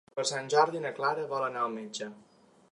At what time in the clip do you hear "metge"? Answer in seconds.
1.77-2.11